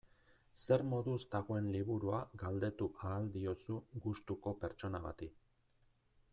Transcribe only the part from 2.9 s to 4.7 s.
ahal diozu gustuko